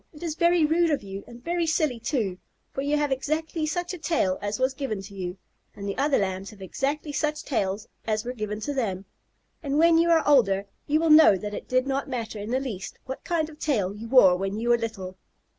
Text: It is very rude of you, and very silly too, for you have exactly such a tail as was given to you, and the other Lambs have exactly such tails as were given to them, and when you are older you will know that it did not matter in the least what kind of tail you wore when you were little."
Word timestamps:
It 0.11 0.23
is 0.23 0.33
very 0.33 0.65
rude 0.65 0.89
of 0.89 1.03
you, 1.03 1.23
and 1.27 1.43
very 1.43 1.67
silly 1.67 1.99
too, 1.99 2.39
for 2.71 2.81
you 2.81 2.97
have 2.97 3.11
exactly 3.11 3.67
such 3.67 3.93
a 3.93 3.99
tail 3.99 4.39
as 4.41 4.57
was 4.59 4.73
given 4.73 4.99
to 5.03 5.13
you, 5.13 5.37
and 5.75 5.87
the 5.87 5.95
other 5.95 6.17
Lambs 6.17 6.49
have 6.49 6.59
exactly 6.59 7.11
such 7.11 7.43
tails 7.43 7.87
as 8.07 8.25
were 8.25 8.33
given 8.33 8.59
to 8.61 8.73
them, 8.73 9.05
and 9.61 9.77
when 9.77 9.99
you 9.99 10.09
are 10.09 10.27
older 10.27 10.65
you 10.87 10.99
will 10.99 11.11
know 11.11 11.37
that 11.37 11.53
it 11.53 11.67
did 11.69 11.85
not 11.85 12.09
matter 12.09 12.39
in 12.39 12.49
the 12.49 12.59
least 12.59 12.97
what 13.05 13.23
kind 13.23 13.47
of 13.47 13.59
tail 13.59 13.93
you 13.93 14.07
wore 14.07 14.35
when 14.35 14.59
you 14.59 14.69
were 14.69 14.77
little." 14.79 15.17